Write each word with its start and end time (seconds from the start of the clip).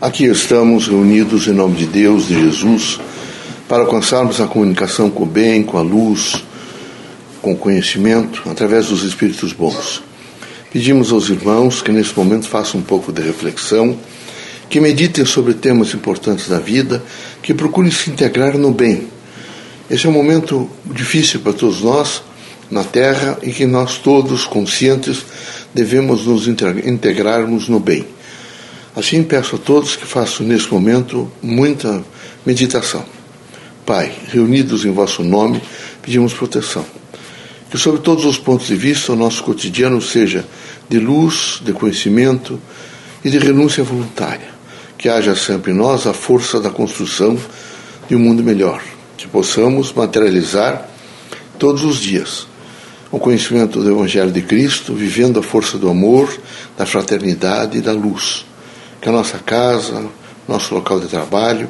Aqui 0.00 0.24
estamos 0.24 0.88
reunidos 0.88 1.46
em 1.46 1.52
nome 1.52 1.76
de 1.76 1.84
Deus, 1.84 2.26
de 2.26 2.32
Jesus, 2.32 2.98
para 3.68 3.82
alcançarmos 3.82 4.40
a 4.40 4.46
comunicação 4.46 5.10
com 5.10 5.24
o 5.24 5.26
bem, 5.26 5.62
com 5.62 5.76
a 5.76 5.82
luz, 5.82 6.42
com 7.42 7.52
o 7.52 7.56
conhecimento, 7.56 8.42
através 8.48 8.86
dos 8.86 9.04
Espíritos 9.04 9.52
bons. 9.52 10.02
Pedimos 10.72 11.12
aos 11.12 11.28
irmãos 11.28 11.82
que 11.82 11.92
nesse 11.92 12.16
momento 12.16 12.48
façam 12.48 12.80
um 12.80 12.82
pouco 12.82 13.12
de 13.12 13.20
reflexão, 13.20 13.94
que 14.70 14.80
meditem 14.80 15.26
sobre 15.26 15.52
temas 15.52 15.92
importantes 15.92 16.48
da 16.48 16.58
vida, 16.58 17.02
que 17.42 17.52
procurem 17.52 17.90
se 17.90 18.08
integrar 18.08 18.56
no 18.56 18.70
bem. 18.70 19.06
Esse 19.90 20.06
é 20.06 20.08
um 20.08 20.14
momento 20.14 20.66
difícil 20.86 21.40
para 21.40 21.52
todos 21.52 21.82
nós 21.82 22.22
na 22.70 22.84
Terra 22.84 23.36
e 23.42 23.50
que 23.50 23.66
nós 23.66 23.98
todos, 23.98 24.46
conscientes, 24.46 25.26
devemos 25.74 26.24
nos 26.24 26.48
integrarmos 26.48 27.68
no 27.68 27.78
bem. 27.78 28.06
Assim 28.94 29.22
peço 29.22 29.54
a 29.54 29.58
todos 29.58 29.94
que 29.94 30.04
façam 30.04 30.44
nesse 30.44 30.68
momento 30.72 31.30
muita 31.40 32.02
meditação. 32.44 33.04
Pai, 33.86 34.12
reunidos 34.26 34.84
em 34.84 34.90
vosso 34.90 35.22
nome, 35.22 35.62
pedimos 36.02 36.34
proteção. 36.34 36.84
Que 37.70 37.78
sobre 37.78 38.00
todos 38.00 38.24
os 38.24 38.36
pontos 38.36 38.66
de 38.66 38.74
vista 38.74 39.12
o 39.12 39.16
nosso 39.16 39.44
cotidiano 39.44 40.02
seja 40.02 40.44
de 40.88 40.98
luz, 40.98 41.60
de 41.64 41.72
conhecimento 41.72 42.60
e 43.24 43.30
de 43.30 43.38
renúncia 43.38 43.84
voluntária. 43.84 44.48
Que 44.98 45.08
haja 45.08 45.36
sempre 45.36 45.70
em 45.70 45.74
nós 45.74 46.06
a 46.08 46.12
força 46.12 46.58
da 46.58 46.68
construção 46.68 47.38
de 48.08 48.16
um 48.16 48.18
mundo 48.18 48.42
melhor. 48.42 48.82
Que 49.16 49.28
possamos 49.28 49.92
materializar 49.92 50.88
todos 51.60 51.84
os 51.84 51.98
dias 51.98 52.48
o 53.12 53.18
conhecimento 53.18 53.80
do 53.80 53.90
Evangelho 53.90 54.30
de 54.30 54.42
Cristo, 54.42 54.94
vivendo 54.94 55.38
a 55.40 55.42
força 55.42 55.76
do 55.76 55.88
amor, 55.88 56.32
da 56.76 56.86
fraternidade 56.86 57.78
e 57.78 57.80
da 57.80 57.92
luz 57.92 58.44
que 59.00 59.08
a 59.08 59.12
nossa 59.12 59.38
casa, 59.38 60.04
nosso 60.46 60.74
local 60.74 61.00
de 61.00 61.06
trabalho, 61.06 61.68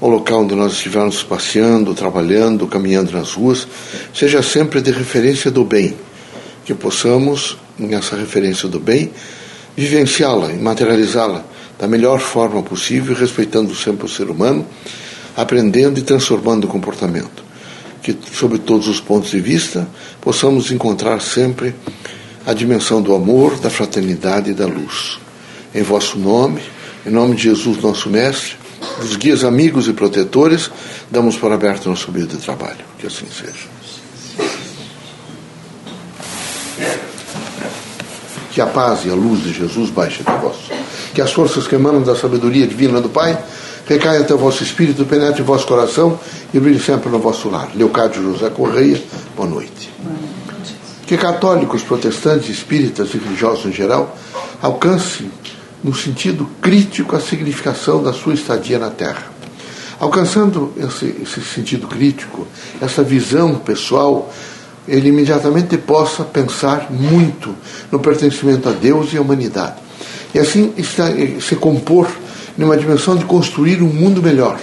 o 0.00 0.08
local 0.08 0.42
onde 0.42 0.54
nós 0.54 0.72
estivermos 0.72 1.22
passeando, 1.22 1.94
trabalhando, 1.94 2.66
caminhando 2.66 3.12
nas 3.12 3.34
ruas, 3.34 3.68
seja 4.14 4.42
sempre 4.42 4.80
de 4.80 4.90
referência 4.90 5.50
do 5.50 5.64
bem, 5.64 5.94
que 6.64 6.74
possamos, 6.74 7.56
nessa 7.78 8.16
referência 8.16 8.68
do 8.68 8.80
bem, 8.80 9.12
vivenciá-la 9.76 10.52
e 10.52 10.58
materializá-la 10.58 11.44
da 11.78 11.86
melhor 11.86 12.18
forma 12.18 12.62
possível, 12.62 13.14
respeitando 13.14 13.74
sempre 13.74 14.06
o 14.06 14.08
ser 14.08 14.28
humano, 14.28 14.66
aprendendo 15.36 15.98
e 15.98 16.02
transformando 16.02 16.64
o 16.64 16.68
comportamento. 16.68 17.44
Que, 18.02 18.16
sob 18.32 18.58
todos 18.58 18.88
os 18.88 18.98
pontos 18.98 19.30
de 19.30 19.40
vista, 19.40 19.86
possamos 20.20 20.70
encontrar 20.70 21.20
sempre 21.20 21.74
a 22.46 22.54
dimensão 22.54 23.00
do 23.00 23.14
amor, 23.14 23.58
da 23.58 23.70
fraternidade 23.70 24.50
e 24.50 24.54
da 24.54 24.66
luz 24.66 25.20
em 25.74 25.82
vosso 25.82 26.18
nome, 26.18 26.62
em 27.06 27.10
nome 27.10 27.36
de 27.36 27.44
Jesus, 27.44 27.82
nosso 27.82 28.08
Mestre, 28.08 28.56
dos 29.00 29.16
guias 29.16 29.44
amigos 29.44 29.88
e 29.88 29.92
protetores, 29.92 30.70
damos 31.10 31.36
por 31.36 31.52
aberto 31.52 31.88
nosso 31.88 32.10
meio 32.10 32.26
de 32.26 32.36
trabalho. 32.36 32.84
Que 32.98 33.06
assim 33.06 33.26
seja. 33.26 33.68
Que 38.52 38.60
a 38.60 38.66
paz 38.66 39.04
e 39.04 39.10
a 39.10 39.14
luz 39.14 39.42
de 39.42 39.52
Jesus 39.52 39.90
baixe 39.90 40.22
de 40.22 40.32
vós. 40.40 40.56
Que 41.14 41.20
as 41.20 41.32
forças 41.32 41.66
que 41.66 41.74
emanam 41.74 42.02
da 42.02 42.16
sabedoria 42.16 42.66
divina 42.66 43.00
do 43.00 43.08
Pai 43.08 43.38
recaiam 43.86 44.22
até 44.22 44.34
o 44.34 44.38
vosso 44.38 44.62
espírito, 44.62 45.04
penetre 45.04 45.42
em 45.42 45.44
vosso 45.44 45.66
coração 45.66 46.18
e 46.52 46.60
brilhe 46.60 46.80
sempre 46.80 47.08
no 47.10 47.18
vosso 47.18 47.48
lar. 47.48 47.70
Leocádio 47.74 48.22
José 48.22 48.50
Correia, 48.50 49.00
boa 49.36 49.48
noite. 49.48 49.90
Que 51.06 51.16
católicos, 51.16 51.82
protestantes, 51.82 52.48
espíritas 52.48 53.12
e 53.14 53.18
religiosos 53.18 53.66
em 53.66 53.72
geral 53.72 54.16
alcancem 54.62 55.30
no 55.82 55.94
sentido 55.94 56.48
crítico 56.60 57.16
a 57.16 57.20
significação 57.20 58.02
da 58.02 58.12
sua 58.12 58.34
estadia 58.34 58.78
na 58.78 58.90
Terra. 58.90 59.24
Alcançando 59.98 60.72
esse, 60.76 61.14
esse 61.22 61.40
sentido 61.42 61.86
crítico, 61.86 62.46
essa 62.80 63.02
visão 63.02 63.56
pessoal, 63.56 64.32
ele 64.88 65.08
imediatamente 65.08 65.76
possa 65.76 66.24
pensar 66.24 66.90
muito 66.90 67.54
no 67.90 67.98
pertencimento 68.00 68.68
a 68.68 68.72
Deus 68.72 69.12
e 69.12 69.18
à 69.18 69.20
humanidade. 69.20 69.76
E 70.34 70.38
assim 70.38 70.72
está, 70.76 71.06
se 71.40 71.56
compor 71.56 72.08
numa 72.56 72.76
dimensão 72.76 73.16
de 73.16 73.24
construir 73.24 73.82
um 73.82 73.88
mundo 73.88 74.22
melhor, 74.22 74.58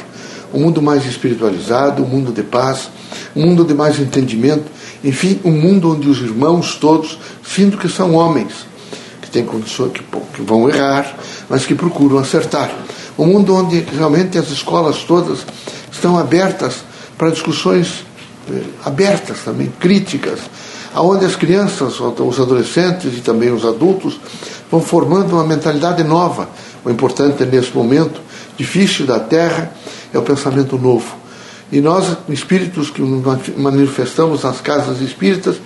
um 0.54 0.62
mundo 0.62 0.82
mais 0.82 1.06
espiritualizado, 1.06 2.04
um 2.04 2.08
mundo 2.08 2.32
de 2.32 2.42
paz, 2.42 2.90
um 3.36 3.46
mundo 3.46 3.64
de 3.64 3.74
mais 3.74 4.00
entendimento, 4.00 4.66
enfim, 5.04 5.40
um 5.44 5.52
mundo 5.52 5.94
onde 5.94 6.10
os 6.10 6.20
irmãos 6.20 6.76
todos 6.76 7.20
sintam 7.44 7.78
que 7.78 7.90
são 7.90 8.14
homens 8.14 8.66
tem 9.38 9.46
condições 9.46 9.92
que, 9.92 10.04
que 10.34 10.42
vão 10.42 10.68
errar, 10.68 11.16
mas 11.48 11.64
que 11.64 11.76
procuram 11.76 12.18
acertar. 12.18 12.72
Um 13.18 13.28
mundo 13.28 13.56
onde 13.56 13.82
realmente 13.82 14.36
as 14.38 14.50
escolas 14.50 15.04
todas 15.04 15.46
estão 15.92 16.18
abertas 16.18 16.78
para 17.16 17.30
discussões 17.30 18.04
eh, 18.50 18.64
abertas 18.84 19.42
também, 19.46 19.72
críticas, 19.80 20.40
aonde 20.92 21.24
as 21.24 21.36
crianças, 21.36 22.00
os 22.00 22.40
adolescentes 22.40 23.16
e 23.16 23.22
também 23.22 23.52
os 23.52 23.64
adultos 23.64 24.20
vão 24.72 24.82
formando 24.82 25.34
uma 25.34 25.44
mentalidade 25.44 26.04
nova. 26.04 26.50
O 26.84 26.90
importante 26.90 27.46
nesse 27.46 27.76
momento 27.76 28.20
difícil 28.58 29.06
da 29.06 29.20
Terra 29.20 29.72
é 30.12 30.18
o 30.18 30.24
pensamento 30.24 30.80
novo. 30.80 31.16
E 31.72 31.80
nós, 31.80 32.18
espíritos 32.30 32.90
que 32.90 33.02
manifestamos 33.56 34.42
nas 34.42 34.62
casas 34.62 35.00
espíritas, 35.00 35.58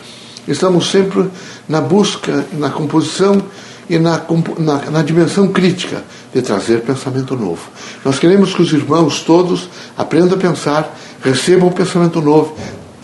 Estamos 0.48 0.90
sempre 0.90 1.30
na 1.68 1.82
busca, 1.82 2.46
na 2.54 2.70
composição 2.70 3.42
e 3.90 4.00
na, 4.00 4.22
na, 4.58 4.92
na, 4.92 5.02
dimensão 5.02 5.50
crítica 5.50 6.04
de 6.34 6.42
trazer 6.42 6.82
pensamento 6.82 7.36
novo. 7.36 7.70
Nós 8.04 8.18
queremos 8.18 8.54
que 8.54 8.62
os 8.62 8.72
irmãos 8.72 9.20
todos 9.20 9.70
aprendam 9.98 10.38
a 10.38 10.42
pensar, 10.42 10.98
recebam 11.24 11.68
o 11.68 11.72
pensamento 11.72 12.22
novo, 12.22 12.56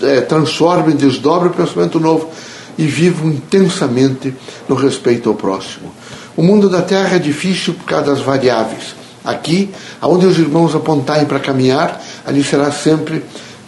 é, 0.01 0.21
transformem, 0.21 0.95
desdobrem 0.95 1.51
o 1.51 1.53
pensamento 1.53 1.99
novo 1.99 2.29
e 2.77 2.85
vivam 2.85 3.29
intensamente 3.29 4.33
no 4.67 4.75
respeito 4.75 5.29
ao 5.29 5.35
próximo. 5.35 5.91
O 6.35 6.43
mundo 6.43 6.69
da 6.69 6.81
Terra 6.81 7.15
é 7.15 7.19
difícil 7.19 7.73
por 7.73 7.85
causa 7.85 8.11
das 8.11 8.21
variáveis. 8.21 8.95
Aqui, 9.25 9.71
aonde 9.99 10.25
os 10.25 10.37
irmãos 10.37 10.73
apontarem 10.73 11.25
para 11.25 11.39
caminhar, 11.39 12.01
ali 12.25 12.43
será 12.43 12.71
sempre 12.71 13.23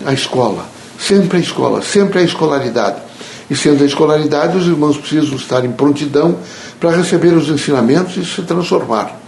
a 0.05 0.13
escola. 0.13 0.65
Sempre 0.97 1.37
a 1.37 1.41
escola, 1.41 1.81
sempre 1.81 2.19
a 2.19 2.23
escolaridade. 2.23 3.08
E 3.49 3.55
sendo 3.55 3.83
a 3.83 3.87
escolaridade, 3.87 4.57
os 4.57 4.67
irmãos 4.67 4.97
precisam 4.97 5.35
estar 5.35 5.65
em 5.65 5.71
prontidão 5.71 6.37
para 6.79 6.91
receber 6.91 7.33
os 7.33 7.49
ensinamentos 7.49 8.15
e 8.17 8.25
se 8.25 8.41
transformar. 8.43 9.19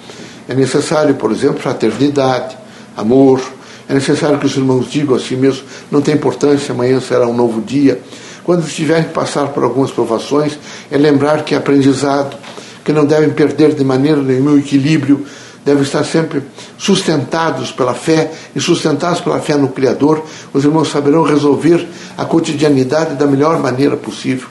É 0.47 0.53
necessário, 0.53 1.15
por 1.15 1.31
exemplo, 1.31 1.59
fraternidade, 1.59 2.57
amor. 2.95 3.41
É 3.89 3.93
necessário 3.93 4.37
que 4.37 4.45
os 4.45 4.55
irmãos 4.55 4.89
digam 4.89 5.15
a 5.15 5.19
si 5.19 5.35
mesmos: 5.35 5.63
não 5.89 6.01
tem 6.01 6.15
importância, 6.15 6.73
amanhã 6.73 6.99
será 6.99 7.27
um 7.27 7.33
novo 7.33 7.61
dia. 7.61 7.99
Quando 8.43 8.65
estiverem 8.65 9.05
que 9.05 9.13
passar 9.13 9.47
por 9.47 9.63
algumas 9.63 9.91
provações, 9.91 10.57
é 10.89 10.97
lembrar 10.97 11.43
que 11.43 11.53
é 11.53 11.57
aprendizado, 11.57 12.35
que 12.83 12.91
não 12.91 13.05
devem 13.05 13.29
perder 13.29 13.73
de 13.73 13.83
maneira 13.83 14.21
nenhuma 14.21 14.51
o 14.51 14.59
equilíbrio 14.59 15.25
devem 15.65 15.83
estar 15.83 16.03
sempre 16.03 16.43
sustentados 16.77 17.71
pela 17.71 17.93
fé 17.93 18.31
e 18.55 18.59
sustentados 18.59 19.21
pela 19.21 19.39
fé 19.39 19.55
no 19.55 19.69
Criador. 19.69 20.23
Os 20.53 20.63
irmãos 20.63 20.89
saberão 20.89 21.23
resolver 21.23 21.87
a 22.17 22.25
cotidianidade 22.25 23.15
da 23.15 23.25
melhor 23.27 23.59
maneira 23.59 23.95
possível. 23.95 24.47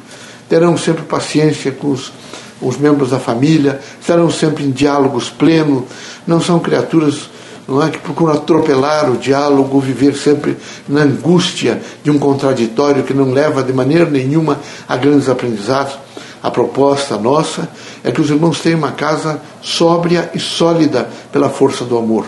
Terão 0.48 0.76
sempre 0.76 1.02
paciência 1.02 1.72
com 1.72 1.88
os, 1.88 2.12
os 2.60 2.76
membros 2.76 3.10
da 3.10 3.18
família, 3.18 3.80
estarão 4.00 4.30
sempre 4.30 4.64
em 4.64 4.70
diálogos 4.70 5.30
plenos. 5.30 5.84
Não 6.26 6.40
são 6.40 6.58
criaturas 6.58 7.30
não 7.66 7.80
é, 7.80 7.88
que 7.88 7.98
procuram 7.98 8.34
atropelar 8.34 9.08
o 9.10 9.16
diálogo, 9.16 9.78
viver 9.78 10.16
sempre 10.16 10.56
na 10.88 11.02
angústia 11.02 11.80
de 12.02 12.10
um 12.10 12.18
contraditório 12.18 13.04
que 13.04 13.14
não 13.14 13.30
leva 13.30 13.62
de 13.62 13.72
maneira 13.72 14.06
nenhuma 14.06 14.58
a 14.88 14.96
grandes 14.96 15.28
aprendizados 15.28 15.96
a 16.42 16.50
proposta 16.50 17.18
nossa 17.18 17.68
é 18.02 18.10
que 18.10 18.20
os 18.20 18.30
irmãos 18.30 18.60
tenham 18.60 18.78
uma 18.78 18.92
casa 18.92 19.40
sóbria 19.60 20.30
e 20.34 20.40
sólida 20.40 21.08
pela 21.30 21.50
força 21.50 21.84
do 21.84 21.98
amor. 21.98 22.26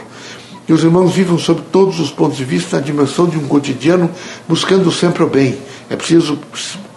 Que 0.67 0.73
os 0.73 0.85
irmãos 0.85 1.12
vivam 1.12 1.38
sob 1.38 1.62
todos 1.73 1.99
os 1.99 2.11
pontos 2.11 2.37
de 2.37 2.44
vista 2.44 2.76
na 2.76 2.82
dimensão 2.82 3.26
de 3.26 3.37
um 3.37 3.49
cotidiano, 3.49 4.11
buscando 4.49 4.91
sempre 4.93 5.23
o 5.23 5.29
bem. 5.29 5.59
É 5.91 5.97
preciso 5.97 6.38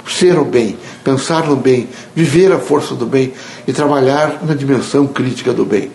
ser 0.08 0.38
o 0.38 0.46
bem, 0.46 0.78
pensar 1.04 1.48
no 1.48 1.56
bem, 1.56 1.90
viver 2.16 2.52
a 2.52 2.60
força 2.60 2.94
do 2.94 3.06
bem 3.06 3.34
e 3.68 3.74
trabalhar 3.74 4.42
na 4.44 4.54
dimensão 4.54 5.08
crítica 5.08 5.52
do 5.52 5.66
bem. 5.66 5.92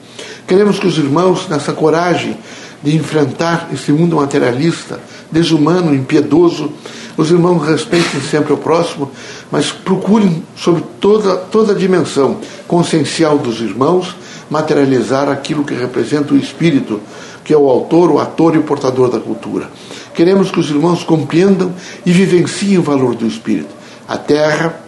Queremos 0.47 0.79
que 0.79 0.87
os 0.87 0.99
irmãos, 0.99 1.47
nessa 1.49 1.73
coragem 1.73 2.37
de 2.83 2.97
enfrentar 2.97 3.69
esse 3.73 3.93
mundo 3.93 4.17
materialista, 4.17 5.01
desumano, 5.31 5.95
impiedoso, 5.95 6.73
os 7.17 7.31
irmãos 7.31 7.67
respeitem 7.67 8.21
sempre 8.21 8.53
o 8.53 8.57
próximo, 8.57 9.11
mas 9.51 9.71
procurem, 9.71 10.45
sobre 10.57 10.83
toda, 11.01 11.37
toda 11.37 11.73
a 11.73 11.77
dimensão 11.77 12.39
consciencial 12.67 13.39
dos 13.39 13.61
irmãos, 13.61 14.15
materializar 14.49 15.29
aquilo 15.29 15.65
que 15.65 15.75
representa 15.75 16.35
o 16.35 16.37
espírito, 16.37 17.01
que 17.45 17.53
é 17.53 17.57
o 17.57 17.69
autor, 17.69 18.11
o 18.11 18.19
ator 18.19 18.55
e 18.55 18.59
o 18.59 18.63
portador 18.63 19.11
da 19.11 19.19
cultura. 19.19 19.71
Queremos 20.15 20.51
que 20.51 20.61
os 20.61 20.71
irmãos 20.71 21.03
compreendam 21.03 21.73
e 22.05 22.13
vivenciem 22.13 22.79
o 22.79 22.83
valor 22.83 23.15
do 23.15 23.27
espírito. 23.27 23.75
A 24.09 24.17
terra 24.17 24.81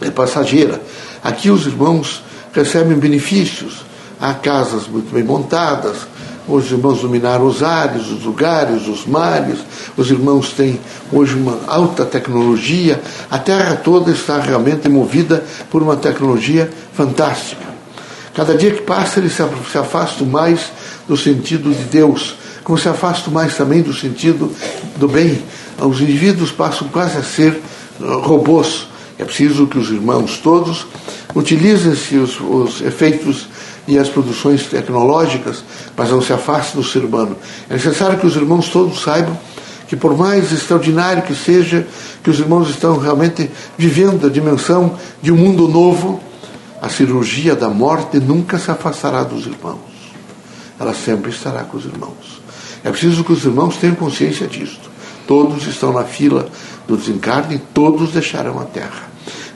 é 0.00 0.10
passageira. 0.10 0.80
Aqui 1.22 1.50
os 1.50 1.66
irmãos 1.66 2.22
recebem 2.52 2.96
benefícios, 2.96 3.84
há 4.20 4.32
casas 4.34 4.86
muito 4.86 5.12
bem 5.12 5.22
montadas, 5.22 6.06
os 6.46 6.70
irmãos 6.70 7.00
dominaram 7.00 7.46
os 7.46 7.62
ares, 7.62 8.08
os 8.08 8.24
lugares, 8.24 8.86
os 8.86 9.06
mares, 9.06 9.58
os 9.96 10.10
irmãos 10.10 10.50
têm 10.50 10.78
hoje 11.12 11.34
uma 11.34 11.60
alta 11.66 12.04
tecnologia, 12.04 13.00
a 13.30 13.38
Terra 13.38 13.76
toda 13.76 14.10
está 14.10 14.38
realmente 14.38 14.88
movida 14.88 15.44
por 15.70 15.82
uma 15.82 15.96
tecnologia 15.96 16.70
fantástica. 16.92 17.64
Cada 18.34 18.54
dia 18.54 18.72
que 18.72 18.82
passa, 18.82 19.20
eles 19.20 19.32
se 19.32 19.78
afastam 19.78 20.26
mais 20.26 20.72
do 21.06 21.16
sentido 21.16 21.70
de 21.72 21.84
Deus, 21.84 22.34
como 22.64 22.78
se 22.78 22.88
afastam 22.88 23.32
mais 23.32 23.56
também 23.56 23.80
do 23.80 23.94
sentido 23.94 24.52
do 24.96 25.06
bem. 25.06 25.40
Os 25.78 26.00
indivíduos 26.00 26.50
passam 26.50 26.88
quase 26.88 27.16
a 27.16 27.22
ser 27.22 27.60
uh, 28.00 28.18
robôs. 28.18 28.88
É 29.18 29.24
preciso 29.24 29.66
que 29.68 29.78
os 29.78 29.88
irmãos 29.90 30.38
todos 30.38 30.86
utilizem-se 31.34 32.16
os, 32.16 32.40
os 32.40 32.80
efeitos 32.80 33.46
e 33.86 33.98
as 33.98 34.08
produções 34.08 34.66
tecnológicas, 34.66 35.62
mas 35.96 36.10
não 36.10 36.22
se 36.22 36.32
afastem 36.32 36.80
do 36.80 36.86
ser 36.86 37.04
humano. 37.04 37.36
É 37.68 37.74
necessário 37.74 38.18
que 38.18 38.26
os 38.26 38.36
irmãos 38.36 38.68
todos 38.68 39.02
saibam 39.02 39.36
que, 39.86 39.96
por 39.96 40.16
mais 40.16 40.50
extraordinário 40.52 41.22
que 41.22 41.34
seja, 41.34 41.86
que 42.22 42.30
os 42.30 42.38
irmãos 42.38 42.70
estão 42.70 42.98
realmente 42.98 43.50
vivendo 43.76 44.26
a 44.26 44.30
dimensão 44.30 44.96
de 45.20 45.30
um 45.30 45.36
mundo 45.36 45.68
novo, 45.68 46.20
a 46.80 46.88
cirurgia 46.88 47.54
da 47.54 47.68
morte 47.68 48.18
nunca 48.18 48.58
se 48.58 48.70
afastará 48.70 49.22
dos 49.22 49.46
irmãos. 49.46 49.78
Ela 50.78 50.94
sempre 50.94 51.30
estará 51.30 51.62
com 51.64 51.76
os 51.76 51.84
irmãos. 51.84 52.42
É 52.82 52.90
preciso 52.90 53.24
que 53.24 53.32
os 53.32 53.44
irmãos 53.44 53.76
tenham 53.76 53.94
consciência 53.94 54.46
disto. 54.46 54.90
Todos 55.26 55.66
estão 55.66 55.92
na 55.92 56.04
fila 56.04 56.48
do 56.86 56.96
desencarne 56.96 57.60
todos 57.72 58.12
deixarão 58.12 58.60
a 58.60 58.64
terra. 58.64 59.08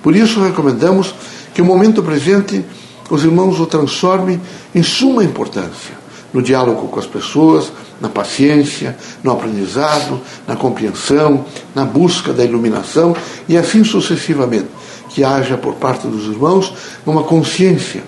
Por 0.02 0.16
isso, 0.16 0.42
recomendamos 0.42 1.14
que 1.54 1.60
o 1.60 1.64
momento 1.64 2.02
presente 2.02 2.64
os 3.10 3.25
irmãos 3.25 3.58
o 3.60 3.66
transformem 3.66 4.40
em 4.75 4.82
suma 4.82 5.25
importância 5.25 5.99
no 6.32 6.43
diálogo 6.43 6.88
com 6.88 6.99
as 6.99 7.06
pessoas, 7.06 7.72
na 8.00 8.08
paciência, 8.08 8.96
no 9.22 9.32
aprendizado, 9.32 10.20
na 10.46 10.56
compreensão, 10.56 11.44
na 11.75 11.84
busca 11.84 12.32
da 12.32 12.44
iluminação 12.44 13.16
e 13.49 13.56
assim 13.56 13.82
sucessivamente. 13.82 14.69
Que 15.08 15.25
haja 15.25 15.56
por 15.56 15.75
parte 15.75 16.06
dos 16.06 16.26
irmãos 16.26 16.72
uma 17.06 17.22
consciência 17.22 18.02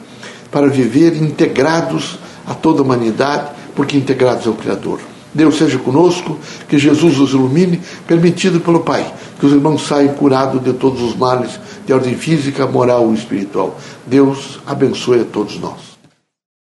para 0.50 0.68
viver 0.68 1.16
integrados 1.16 2.18
a 2.46 2.54
toda 2.54 2.80
a 2.80 2.84
humanidade, 2.84 3.50
porque 3.74 3.96
integrados 3.96 4.46
ao 4.46 4.54
Criador. 4.54 5.00
Deus 5.32 5.56
seja 5.56 5.78
conosco, 5.78 6.38
que 6.68 6.78
Jesus 6.78 7.18
os 7.18 7.30
ilumine, 7.30 7.80
permitido 8.06 8.60
pelo 8.60 8.80
Pai, 8.80 9.12
que 9.38 9.46
os 9.46 9.52
irmãos 9.52 9.86
saiam 9.86 10.14
curados 10.14 10.62
de 10.62 10.72
todos 10.72 11.00
os 11.02 11.16
males 11.16 11.58
de 11.86 11.92
ordem 11.92 12.14
física, 12.14 12.66
moral 12.66 13.10
e 13.10 13.14
espiritual. 13.14 13.78
Deus 14.06 14.58
abençoe 14.66 15.20
a 15.20 15.24
todos 15.24 15.58
nós. 15.58 15.89